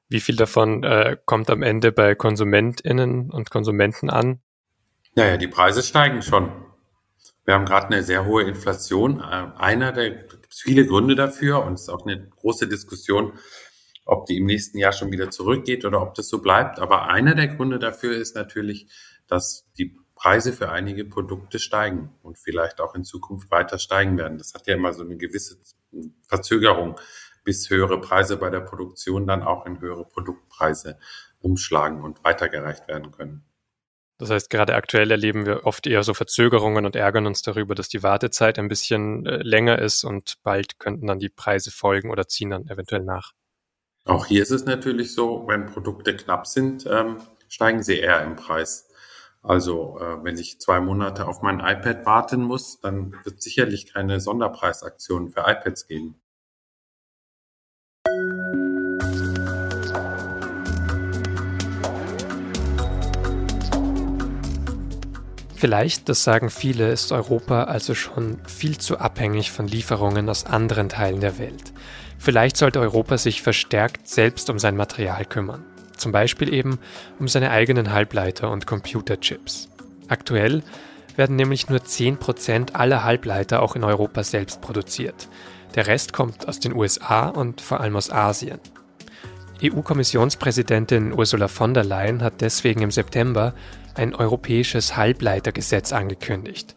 [0.10, 4.42] Wie viel davon äh, kommt am Ende bei KonsumentInnen und Konsumenten an?
[5.16, 6.52] Naja, die Preise steigen schon.
[7.46, 9.22] Wir haben gerade eine sehr hohe Inflation.
[9.22, 13.34] Äh, einer der viele Gründe dafür und es ist auch eine große Diskussion,
[14.06, 16.80] ob die im nächsten Jahr schon wieder zurückgeht oder ob das so bleibt.
[16.80, 18.88] Aber einer der Gründe dafür ist natürlich,
[19.28, 24.38] dass die Preise für einige Produkte steigen und vielleicht auch in Zukunft weiter steigen werden.
[24.38, 25.58] Das hat ja immer so eine gewisse
[26.28, 27.00] Verzögerung,
[27.44, 30.98] bis höhere Preise bei der Produktion dann auch in höhere Produktpreise
[31.40, 33.44] umschlagen und weitergereicht werden können.
[34.18, 37.90] Das heißt, gerade aktuell erleben wir oft eher so Verzögerungen und ärgern uns darüber, dass
[37.90, 42.28] die Wartezeit ein bisschen äh, länger ist und bald könnten dann die Preise folgen oder
[42.28, 43.34] ziehen dann eventuell nach.
[44.06, 48.36] Auch hier ist es natürlich so, wenn Produkte knapp sind, ähm, steigen sie eher im
[48.36, 48.90] Preis.
[49.42, 54.20] Also äh, wenn ich zwei Monate auf mein iPad warten muss, dann wird sicherlich keine
[54.20, 56.20] Sonderpreisaktion für iPads geben.
[65.56, 70.90] Vielleicht, das sagen viele, ist Europa also schon viel zu abhängig von Lieferungen aus anderen
[70.90, 71.72] Teilen der Welt.
[72.24, 75.66] Vielleicht sollte Europa sich verstärkt selbst um sein Material kümmern.
[75.98, 76.80] Zum Beispiel eben
[77.20, 79.68] um seine eigenen Halbleiter und Computerchips.
[80.08, 80.64] Aktuell
[81.18, 85.28] werden nämlich nur 10% aller Halbleiter auch in Europa selbst produziert.
[85.76, 88.62] Der Rest kommt aus den USA und vor allem aus Asien.
[89.62, 93.54] EU-Kommissionspräsidentin Ursula von der Leyen hat deswegen im September
[93.96, 96.74] ein europäisches Halbleitergesetz angekündigt.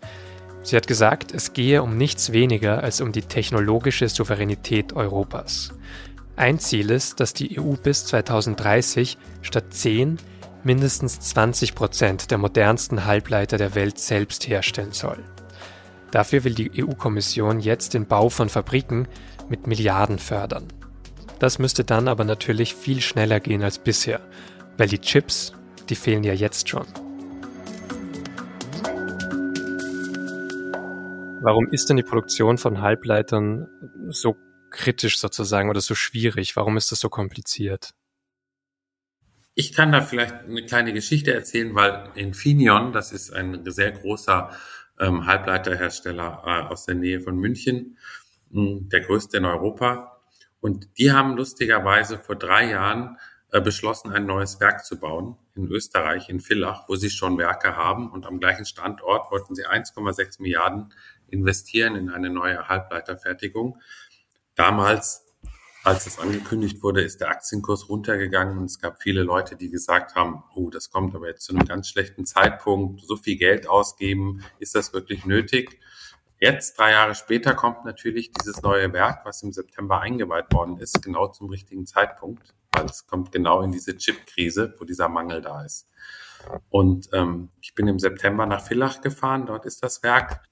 [0.67, 5.73] Sie hat gesagt, es gehe um nichts weniger als um die technologische Souveränität Europas.
[6.35, 10.19] Ein Ziel ist, dass die EU bis 2030 statt 10
[10.65, 15.23] mindestens 20 Prozent der modernsten Halbleiter der Welt selbst herstellen soll.
[16.11, 19.07] Dafür will die EU-Kommission jetzt den Bau von Fabriken
[19.49, 20.67] mit Milliarden fördern.
[21.39, 24.19] Das müsste dann aber natürlich viel schneller gehen als bisher,
[24.79, 25.53] weil die Chips,
[25.91, 27.06] die fehlen ja jetzt schon.
[31.47, 33.69] Warum ist denn die Produktion von Halbleitern
[34.09, 34.35] so
[34.73, 36.57] kritisch sozusagen oder so schwierig?
[36.57, 37.95] Warum ist das so kompliziert?
[39.55, 44.51] Ich kann da vielleicht eine kleine Geschichte erzählen, weil Infineon, das ist ein sehr großer
[44.99, 47.97] ähm, Halbleiterhersteller äh, aus der Nähe von München,
[48.51, 50.21] mh, hm, der größte in Europa.
[50.59, 53.19] Und die haben lustigerweise vor drei Jahren
[53.53, 57.77] äh, beschlossen, ein neues Werk zu bauen in Österreich, in Villach, wo sie schon Werke
[57.77, 58.11] haben.
[58.11, 60.93] Und am gleichen Standort wollten sie 1,6 Milliarden
[61.29, 63.81] investieren in eine neue Halbleiterfertigung.
[64.55, 65.25] Damals,
[65.85, 70.15] als es angekündigt wurde, ist der Aktienkurs runtergegangen und es gab viele Leute, die gesagt
[70.15, 74.43] haben, oh, das kommt aber jetzt zu einem ganz schlechten Zeitpunkt, so viel Geld ausgeben,
[74.59, 75.79] ist das wirklich nötig?
[76.39, 81.03] Jetzt, drei Jahre später, kommt natürlich dieses neue Werk, was im September eingeweiht worden ist,
[81.03, 85.65] genau zum richtigen Zeitpunkt, weil es kommt genau in diese Chip-Krise, wo dieser Mangel da
[85.65, 85.89] ist.
[86.69, 90.43] Und ähm, ich bin im September nach Villach gefahren, dort ist das Werk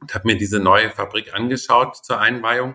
[0.00, 2.74] und habe mir diese neue Fabrik angeschaut zur Einweihung.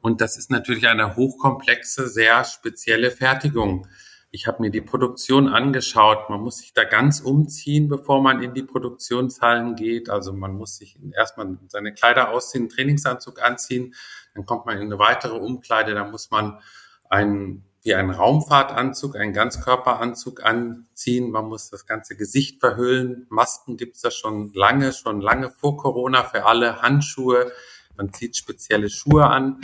[0.00, 3.88] Und das ist natürlich eine hochkomplexe, sehr spezielle Fertigung.
[4.30, 6.28] Ich habe mir die Produktion angeschaut.
[6.28, 10.10] Man muss sich da ganz umziehen, bevor man in die Produktionshallen geht.
[10.10, 13.94] Also man muss sich erstmal seine Kleider ausziehen, Trainingsanzug anziehen.
[14.34, 15.94] Dann kommt man in eine weitere Umkleide.
[15.94, 16.60] Da muss man
[17.08, 21.30] einen wie einen Raumfahrtanzug, einen Ganzkörperanzug anziehen.
[21.30, 23.26] Man muss das ganze Gesicht verhüllen.
[23.30, 26.82] Masken gibt's da schon lange, schon lange vor Corona für alle.
[26.82, 27.52] Handschuhe,
[27.96, 29.60] man zieht spezielle Schuhe an.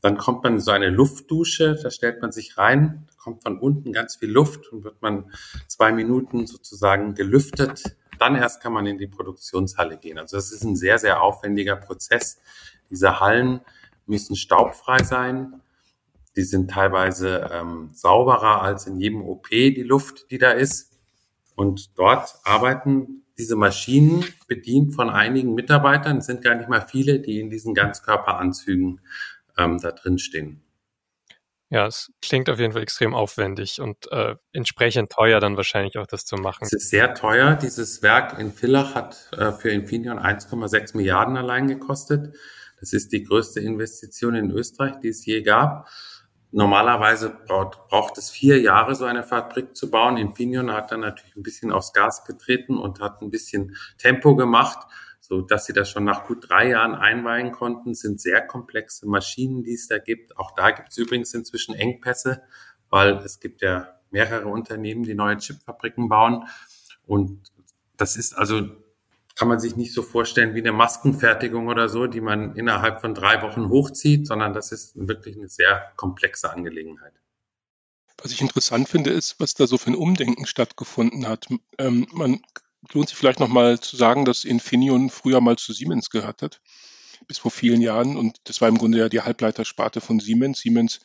[0.00, 3.92] Dann kommt man in so eine Luftdusche, da stellt man sich rein, kommt von unten
[3.92, 5.30] ganz viel Luft und wird man
[5.66, 7.96] zwei Minuten sozusagen gelüftet.
[8.18, 10.18] Dann erst kann man in die Produktionshalle gehen.
[10.18, 12.40] Also das ist ein sehr, sehr aufwendiger Prozess.
[12.88, 13.60] Diese Hallen
[14.06, 15.60] müssen staubfrei sein.
[16.36, 20.92] Die sind teilweise ähm, sauberer als in jedem OP die Luft, die da ist.
[21.54, 26.18] Und dort arbeiten diese Maschinen bedient von einigen Mitarbeitern.
[26.18, 29.00] Es sind gar nicht mal viele, die in diesen Ganzkörperanzügen
[29.58, 30.62] ähm, da drin stehen.
[31.68, 36.06] Ja, es klingt auf jeden Fall extrem aufwendig und äh, entsprechend teuer dann wahrscheinlich auch
[36.06, 36.62] das zu machen.
[36.62, 37.56] Es ist sehr teuer.
[37.56, 42.36] Dieses Werk in Villach hat äh, für Infineon 1,6 Milliarden allein gekostet.
[42.78, 45.88] Das ist die größte Investition in Österreich, die es je gab.
[46.56, 50.16] Normalerweise braucht, braucht es vier Jahre, so eine Fabrik zu bauen.
[50.16, 54.86] Infineon hat dann natürlich ein bisschen aufs Gas getreten und hat ein bisschen Tempo gemacht
[55.28, 59.64] so dass sie das schon nach gut drei Jahren einweihen konnten, sind sehr komplexe Maschinen,
[59.64, 60.38] die es da gibt.
[60.38, 62.42] Auch da gibt es übrigens inzwischen Engpässe,
[62.90, 66.44] weil es gibt ja mehrere Unternehmen, die neue Chipfabriken bauen.
[67.06, 67.52] Und
[67.96, 68.68] das ist also,
[69.36, 73.14] kann man sich nicht so vorstellen wie eine Maskenfertigung oder so, die man innerhalb von
[73.14, 77.12] drei Wochen hochzieht, sondern das ist wirklich eine sehr komplexe Angelegenheit.
[78.22, 81.48] Was ich interessant finde, ist, was da so für ein Umdenken stattgefunden hat.
[81.78, 82.40] Ähm, man
[82.92, 86.62] lohnt sich vielleicht nochmal zu sagen, dass Infineon früher mal zu Siemens gehört hat,
[87.26, 88.16] bis vor vielen Jahren.
[88.16, 90.60] Und das war im Grunde ja die Halbleitersparte von Siemens.
[90.60, 91.00] Siemens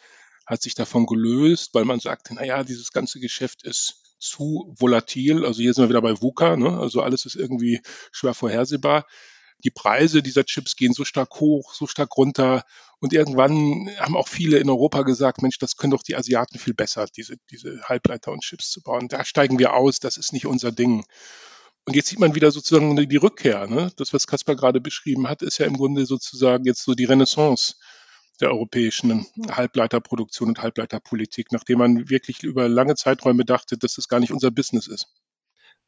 [0.45, 5.45] hat sich davon gelöst, weil man sagte, naja, dieses ganze Geschäft ist zu volatil.
[5.45, 6.79] Also hier sind wir wieder bei VUCA, ne?
[6.79, 7.81] also alles ist irgendwie
[8.11, 9.05] schwer vorhersehbar.
[9.63, 12.63] Die Preise dieser Chips gehen so stark hoch, so stark runter.
[12.99, 16.73] Und irgendwann haben auch viele in Europa gesagt, Mensch, das können doch die Asiaten viel
[16.73, 19.07] besser, diese, diese Halbleiter und Chips zu bauen.
[19.07, 21.05] Da steigen wir aus, das ist nicht unser Ding.
[21.85, 23.67] Und jetzt sieht man wieder sozusagen die Rückkehr.
[23.67, 23.91] Ne?
[23.97, 27.75] Das, was Kaspar gerade beschrieben hat, ist ja im Grunde sozusagen jetzt so die Renaissance
[28.41, 34.19] der europäischen Halbleiterproduktion und Halbleiterpolitik, nachdem man wirklich über lange Zeiträume dachte, dass das gar
[34.19, 35.07] nicht unser Business ist.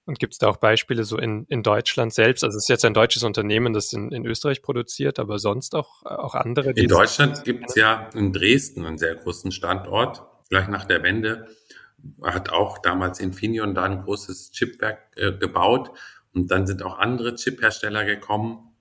[0.06, 2.44] Und gibt es da auch Beispiele so in, in Deutschland selbst?
[2.44, 6.04] Also es ist jetzt ein deutsches Unternehmen, das in, in Österreich produziert, aber sonst auch,
[6.04, 6.72] auch andere?
[6.72, 11.48] In Deutschland gibt es ja in Dresden einen sehr großen Standort, gleich nach der Wende
[12.22, 15.92] hat auch damals Infineon da ein großes Chipwerk äh, gebaut
[16.34, 18.73] und dann sind auch andere Chiphersteller gekommen.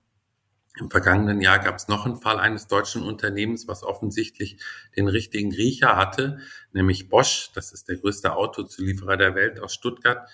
[0.79, 4.57] Im vergangenen Jahr gab es noch einen Fall eines deutschen Unternehmens, was offensichtlich
[4.95, 6.39] den richtigen Riecher hatte,
[6.71, 10.27] nämlich Bosch, das ist der größte Autozulieferer der Welt aus Stuttgart,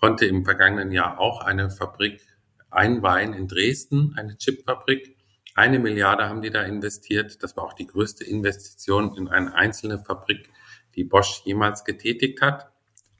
[0.00, 2.26] konnte im vergangenen Jahr auch eine Fabrik
[2.70, 5.16] einweihen in Dresden, eine Chipfabrik.
[5.54, 7.42] Eine Milliarde haben die da investiert.
[7.42, 10.50] Das war auch die größte Investition in eine einzelne Fabrik
[10.96, 12.70] die Bosch jemals getätigt hat.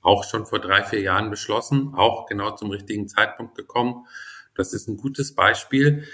[0.03, 4.07] Auch schon vor drei, vier Jahren beschlossen, auch genau zum richtigen Zeitpunkt gekommen.
[4.55, 6.07] Das ist ein gutes Beispiel,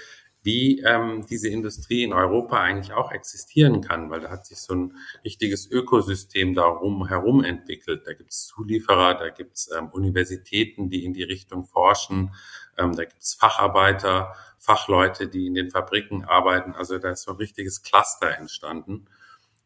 [0.43, 4.73] wie ähm, diese Industrie in Europa eigentlich auch existieren kann, weil da hat sich so
[4.73, 8.07] ein richtiges Ökosystem darum herum entwickelt.
[8.07, 12.33] Da gibt es Zulieferer, da gibt es ähm, Universitäten, die in die Richtung forschen,
[12.77, 16.73] ähm, da gibt es Facharbeiter, Fachleute, die in den Fabriken arbeiten.
[16.73, 19.05] Also da ist so ein richtiges Cluster entstanden.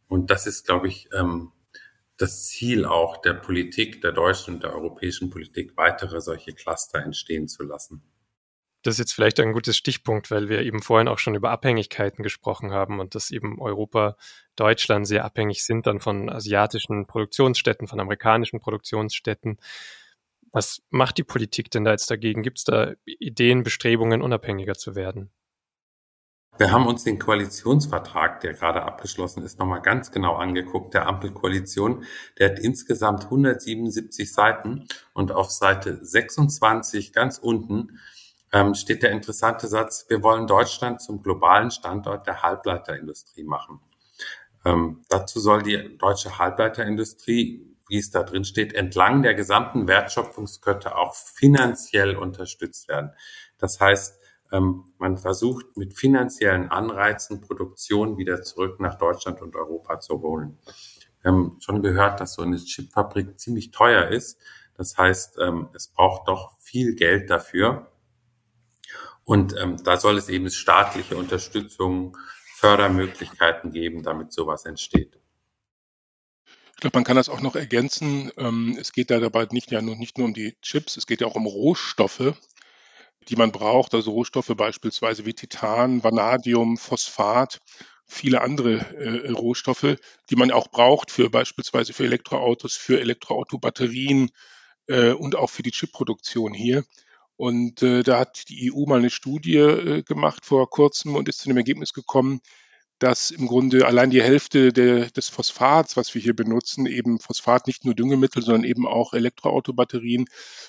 [0.07, 1.51] Und das ist, glaube ich, ähm,
[2.17, 7.47] das Ziel auch der Politik, der deutschen und der europäischen Politik, weitere solche Cluster entstehen
[7.47, 8.01] zu lassen.
[8.85, 12.21] Das ist jetzt vielleicht ein gutes Stichpunkt, weil wir eben vorhin auch schon über Abhängigkeiten
[12.21, 14.15] gesprochen haben und dass eben Europa,
[14.55, 19.57] Deutschland sehr abhängig sind dann von asiatischen Produktionsstätten, von amerikanischen Produktionsstätten.
[20.51, 22.43] Was macht die Politik denn da jetzt dagegen?
[22.43, 25.31] Gibt es da Ideen, Bestrebungen, unabhängiger zu werden?
[26.59, 32.03] Wir haben uns den Koalitionsvertrag, der gerade abgeschlossen ist, nochmal ganz genau angeguckt, der Ampelkoalition.
[32.37, 37.99] Der hat insgesamt 177 Seiten und auf Seite 26 ganz unten
[38.55, 43.81] ähm, steht der interessante Satz, wir wollen Deutschland zum globalen Standort der Halbleiterindustrie machen.
[44.63, 50.95] Ähm, dazu soll die deutsche Halbleiterindustrie, wie es da drin steht, entlang der gesamten Wertschöpfungskette
[50.95, 53.11] auch finanziell unterstützt werden.
[53.57, 54.21] Das heißt,
[54.53, 60.57] ähm, man versucht mit finanziellen Anreizen Produktion wieder zurück nach Deutschland und Europa zu holen.
[61.21, 64.39] Wir haben schon gehört, dass so eine Chipfabrik ziemlich teuer ist.
[64.77, 67.91] Das heißt, ähm, es braucht doch viel Geld dafür.
[69.25, 72.17] Und ähm, da soll es eben staatliche Unterstützung,
[72.55, 75.19] Fördermöglichkeiten geben, damit sowas entsteht.
[76.75, 78.31] Ich glaube, man kann das auch noch ergänzen.
[78.77, 81.27] Es geht da dabei nicht, ja, nur, nicht nur um die Chips, es geht ja
[81.27, 82.33] auch um Rohstoffe
[83.29, 87.59] die man braucht, also Rohstoffe beispielsweise wie Titan, Vanadium, Phosphat,
[88.05, 89.97] viele andere äh, Rohstoffe,
[90.29, 94.29] die man auch braucht für beispielsweise für Elektroautos, für Elektroautobatterien
[94.87, 96.83] äh, und auch für die Chipproduktion hier.
[97.37, 101.39] Und äh, da hat die EU mal eine Studie äh, gemacht vor kurzem und ist
[101.39, 102.39] zu dem Ergebnis gekommen,
[102.99, 107.67] dass im Grunde allein die Hälfte der, des Phosphats, was wir hier benutzen, eben Phosphat
[107.67, 110.25] nicht nur Düngemittel, sondern eben auch Elektroautobatterien,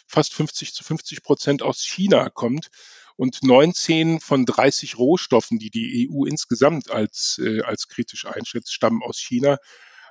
[0.09, 2.71] fast 50 zu 50 Prozent aus China kommt
[3.17, 9.03] und 19 von 30 Rohstoffen, die die EU insgesamt als, äh, als kritisch einschätzt, stammen
[9.03, 9.59] aus China.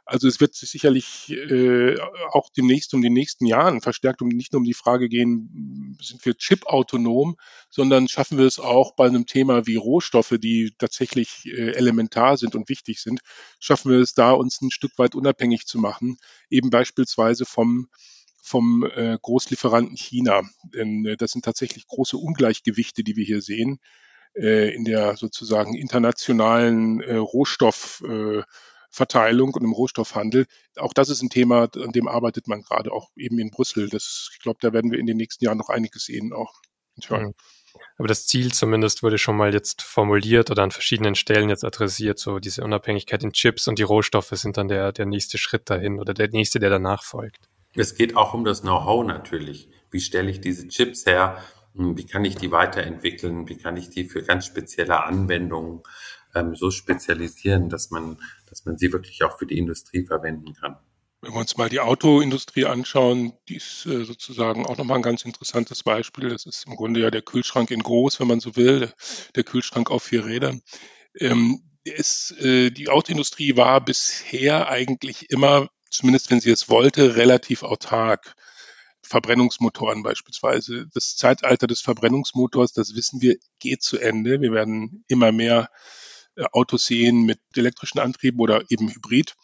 [0.06, 1.98] Also es wird sicherlich äh,
[2.32, 6.24] auch demnächst um die nächsten Jahren verstärkt um nicht nur um die Frage gehen, sind
[6.26, 7.38] wir chip-autonom,
[7.70, 12.56] sondern schaffen wir es auch bei einem Thema wie Rohstoffe, die tatsächlich äh, elementar sind
[12.56, 13.22] und wichtig sind,
[13.60, 16.18] schaffen wir es da, uns ein Stück weit unabhängig zu machen,
[16.50, 17.88] eben beispielsweise vom
[18.44, 20.44] vom äh, Großlieferanten China.
[20.66, 23.80] Denn äh, das sind tatsächlich große Ungleichgewichte, die wir hier sehen
[24.36, 28.04] äh, in der sozusagen internationalen äh, Rohstoff.
[28.08, 28.44] Äh,
[28.96, 30.48] Verteilung und im Rohstoffhandel.
[30.78, 33.90] Auch das ist ein Thema, an dem arbeitet man gerade auch eben in Brüssel.
[33.90, 36.54] Das, ich glaube, da werden wir in den nächsten Jahren noch einiges sehen auch.
[37.10, 37.34] Mhm.
[37.98, 42.20] Aber das Ziel zumindest wurde schon mal jetzt formuliert oder an verschiedenen Stellen jetzt adressiert,
[42.20, 46.00] so diese Unabhängigkeit in Chips und die Rohstoffe sind dann der, der nächste Schritt dahin
[46.00, 47.50] oder der nächste, der danach folgt.
[47.76, 49.70] Es geht auch um das Know-how natürlich.
[49.92, 51.44] Wie stelle ich diese Chips her?
[51.76, 53.50] Hm, wie kann ich die weiterentwickeln?
[53.50, 55.82] Wie kann ich die für ganz spezielle Anwendungen
[56.36, 58.18] ähm, so spezialisieren, dass man,
[58.48, 60.78] dass man sie wirklich auch für die Industrie verwenden kann.
[61.22, 65.26] Wenn wir uns mal die Autoindustrie anschauen, die ist äh, sozusagen auch nochmal ein ganz
[65.26, 66.30] interessantes Beispiel.
[66.30, 68.92] Das ist im Grunde ja der Kühlschrank in groß, wenn man so will,
[69.36, 70.62] der Kühlschrank auf vier Rädern.
[71.18, 77.64] Ähm, ist, äh, die Autoindustrie war bisher eigentlich immer, zumindest wenn sie es wollte, relativ
[77.64, 78.36] autark.
[79.08, 80.88] Verbrennungsmotoren beispielsweise.
[80.94, 84.42] Das Zeitalter des Verbrennungsmotors, das wissen wir, geht zu Ende.
[84.42, 85.70] Wir werden immer mehr
[86.52, 89.36] Autos sehen mit elektrischen Antrieben oder eben Hybrid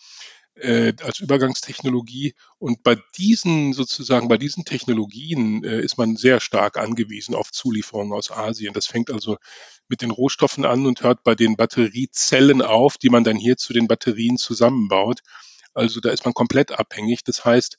[0.55, 2.35] äh, als Übergangstechnologie.
[2.59, 8.13] Und bei diesen sozusagen, bei diesen Technologien äh, ist man sehr stark angewiesen auf Zulieferungen
[8.13, 8.73] aus Asien.
[8.73, 9.37] Das fängt also
[9.87, 13.73] mit den Rohstoffen an und hört bei den Batteriezellen auf, die man dann hier zu
[13.73, 15.21] den Batterien zusammenbaut.
[15.73, 17.23] Also da ist man komplett abhängig.
[17.23, 17.77] Das heißt,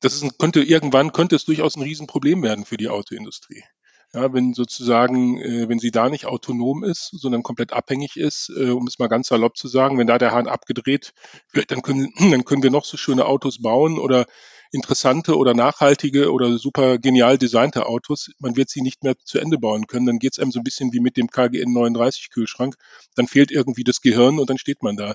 [0.00, 3.64] das ist ein, könnte irgendwann könnte es durchaus ein Riesenproblem werden für die Autoindustrie.
[4.12, 8.70] Ja, wenn sozusagen, äh, wenn sie da nicht autonom ist, sondern komplett abhängig ist, äh,
[8.70, 11.12] um es mal ganz salopp zu sagen, wenn da der Hahn abgedreht
[11.52, 14.26] wird, dann können, dann können wir noch so schöne Autos bauen oder
[14.72, 18.30] interessante oder nachhaltige oder super genial designte Autos.
[18.40, 20.06] Man wird sie nicht mehr zu Ende bauen können.
[20.06, 22.76] Dann geht es einem so ein bisschen wie mit dem KGN 39 Kühlschrank.
[23.14, 25.14] Dann fehlt irgendwie das Gehirn und dann steht man da.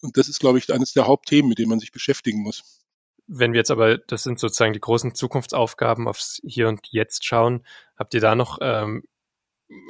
[0.00, 2.81] Und das ist, glaube ich, eines der Hauptthemen, mit denen man sich beschäftigen muss.
[3.26, 7.64] Wenn wir jetzt aber, das sind sozusagen die großen Zukunftsaufgaben aufs Hier und Jetzt schauen,
[7.96, 9.04] habt ihr da noch ähm,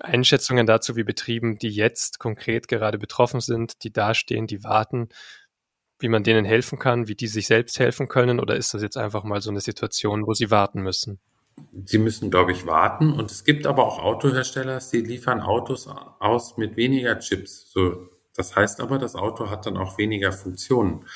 [0.01, 5.09] Einschätzungen dazu, wie Betrieben, die jetzt konkret gerade betroffen sind, die dastehen, die warten,
[5.99, 8.41] wie man denen helfen kann, wie die sich selbst helfen können?
[8.41, 11.21] Oder ist das jetzt einfach mal so eine Situation, wo sie warten müssen?
[11.85, 13.13] Sie müssen, glaube ich, warten.
[13.13, 17.71] Und es gibt aber auch Autohersteller, die liefern Autos aus mit weniger Chips.
[17.73, 21.07] So, das heißt aber, das Auto hat dann auch weniger Funktionen.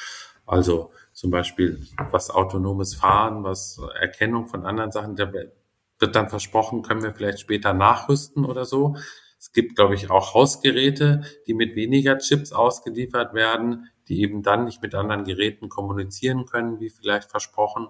[0.45, 6.83] Also zum Beispiel was autonomes Fahren, was Erkennung von anderen Sachen, da wird dann versprochen,
[6.83, 8.97] können wir vielleicht später nachrüsten oder so.
[9.39, 14.67] Es gibt, glaube ich, auch Hausgeräte, die mit weniger Chips ausgeliefert werden, die eben dann
[14.67, 17.89] nicht mit anderen Geräten kommunizieren können, wie vielleicht versprochen.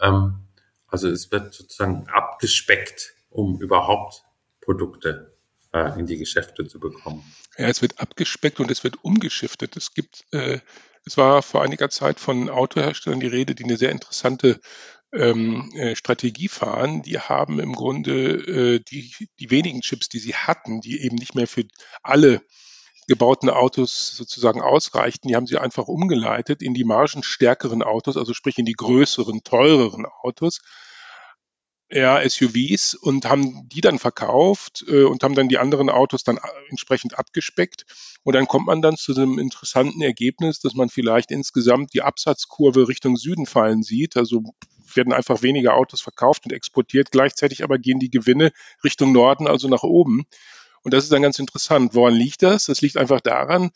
[0.00, 0.44] Ähm,
[0.86, 4.22] also es wird sozusagen abgespeckt, um überhaupt
[4.60, 5.36] Produkte
[5.72, 7.24] äh, in die Geschäfte zu bekommen.
[7.56, 9.76] Ja, es wird abgespeckt und es wird umgeschiftet.
[9.76, 10.60] Es gibt äh,
[11.08, 14.60] es war vor einiger Zeit von Autoherstellern die Rede, die eine sehr interessante
[15.10, 17.00] ähm, äh, Strategie fahren.
[17.00, 18.34] Die haben im Grunde
[18.74, 21.64] äh, die, die wenigen Chips, die sie hatten, die eben nicht mehr für
[22.02, 22.42] alle
[23.06, 28.58] gebauten Autos sozusagen ausreichten, die haben sie einfach umgeleitet in die margenstärkeren Autos, also sprich
[28.58, 30.60] in die größeren, teureren Autos
[31.90, 36.36] ja, SUVs und haben die dann verkauft äh, und haben dann die anderen Autos dann
[36.36, 37.86] äh, entsprechend abgespeckt.
[38.24, 42.88] Und dann kommt man dann zu einem interessanten Ergebnis, dass man vielleicht insgesamt die Absatzkurve
[42.88, 44.16] Richtung Süden fallen sieht.
[44.18, 44.42] Also
[44.94, 47.10] werden einfach weniger Autos verkauft und exportiert.
[47.10, 48.52] Gleichzeitig aber gehen die Gewinne
[48.84, 50.26] Richtung Norden, also nach oben.
[50.82, 51.94] Und das ist dann ganz interessant.
[51.94, 52.66] Woran liegt das?
[52.66, 53.70] Das liegt einfach daran,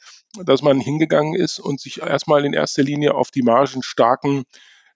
[0.45, 4.45] dass man hingegangen ist und sich erstmal in erster Linie auf die margenstarken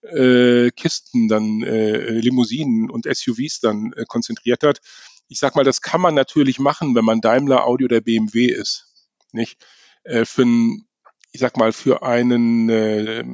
[0.06, 4.80] äh, Kisten, dann äh, Limousinen und SUVs dann äh, konzentriert hat.
[5.28, 8.86] Ich sag mal, das kann man natürlich machen, wenn man Daimler, Audi oder BMW ist.
[9.32, 9.64] Nicht?
[10.04, 10.86] Äh, für ein,
[11.32, 13.24] ich sag mal, für einen äh,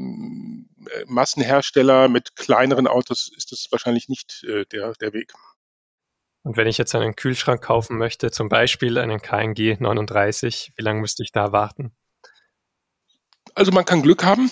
[1.06, 5.32] Massenhersteller mit kleineren Autos ist das wahrscheinlich nicht äh, der, der Weg.
[6.44, 11.00] Und wenn ich jetzt einen Kühlschrank kaufen möchte, zum Beispiel einen KNG 39, wie lange
[11.00, 11.92] müsste ich da warten?
[13.54, 14.50] Also man kann Glück haben.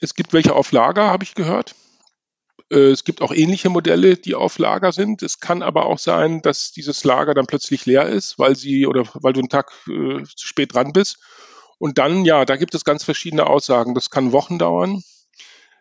[0.00, 1.74] Es gibt welche auf Lager, habe ich gehört.
[2.70, 5.22] Äh, es gibt auch ähnliche Modelle, die auf Lager sind.
[5.22, 9.04] Es kann aber auch sein, dass dieses Lager dann plötzlich leer ist, weil sie oder
[9.14, 11.18] weil du einen Tag äh, zu spät dran bist.
[11.78, 13.94] Und dann, ja, da gibt es ganz verschiedene Aussagen.
[13.94, 15.02] Das kann Wochen dauern,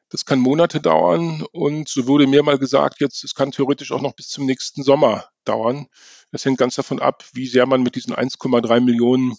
[0.09, 4.01] das kann Monate dauern und so wurde mir mal gesagt, jetzt, es kann theoretisch auch
[4.01, 5.87] noch bis zum nächsten Sommer dauern.
[6.31, 9.35] Das hängt ganz davon ab, wie sehr man mit diesen 1,3 Millionen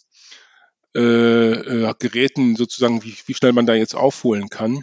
[0.97, 4.82] äh, äh, Geräten sozusagen, wie, wie schnell man da jetzt aufholen kann.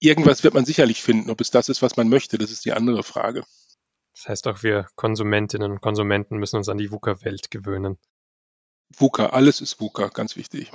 [0.00, 1.30] Irgendwas wird man sicherlich finden.
[1.30, 3.44] Ob es das ist, was man möchte, das ist die andere Frage.
[4.14, 7.98] Das heißt auch wir Konsumentinnen und Konsumenten müssen uns an die VUCA-Welt gewöhnen.
[8.96, 10.72] VUCA, alles ist VUCA, ganz wichtig.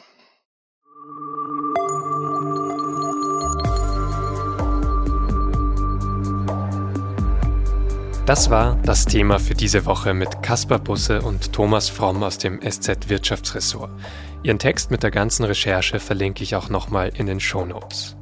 [8.26, 12.61] Das war das Thema für diese Woche mit Caspar Busse und Thomas Fromm aus dem
[12.61, 13.91] SZ Wirtschaftsressort.
[14.44, 18.18] Ihren Text mit der ganzen Recherche verlinke ich auch nochmal in den Show Notes.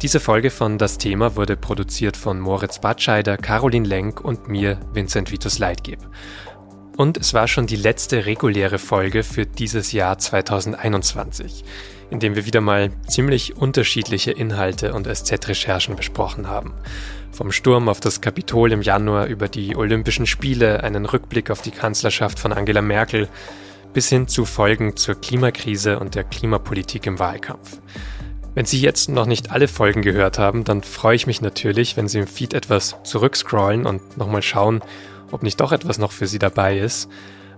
[0.00, 5.30] Diese Folge von Das Thema wurde produziert von Moritz Batscheider, Caroline Lenk und mir, Vincent
[5.30, 5.98] Vitus Leitgeb.
[6.96, 11.64] Und es war schon die letzte reguläre Folge für dieses Jahr 2021,
[12.10, 16.72] in dem wir wieder mal ziemlich unterschiedliche Inhalte und SZ-Recherchen besprochen haben.
[17.30, 21.70] Vom Sturm auf das Kapitol im Januar über die Olympischen Spiele, einen Rückblick auf die
[21.70, 23.28] Kanzlerschaft von Angela Merkel,
[23.92, 27.78] bis hin zu Folgen zur Klimakrise und der Klimapolitik im Wahlkampf.
[28.54, 32.08] Wenn Sie jetzt noch nicht alle Folgen gehört haben, dann freue ich mich natürlich, wenn
[32.08, 34.82] Sie im Feed etwas zurückscrollen und nochmal schauen,
[35.30, 37.08] ob nicht doch etwas noch für Sie dabei ist.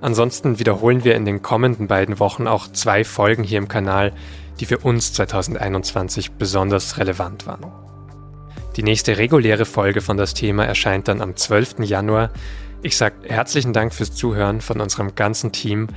[0.01, 4.13] Ansonsten wiederholen wir in den kommenden beiden Wochen auch zwei Folgen hier im Kanal,
[4.61, 7.73] die für uns 2021 besonders relevant waren.
[8.77, 11.81] Die nächste reguläre Folge von das Thema erscheint dann am 12.
[11.81, 12.31] Januar.
[12.83, 15.89] Ich sage herzlichen Dank fürs Zuhören von unserem ganzen Team.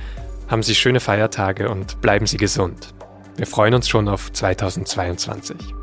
[0.48, 2.94] Haben Sie schöne Feiertage und bleiben Sie gesund.
[3.36, 5.77] Wir freuen uns schon auf 2022.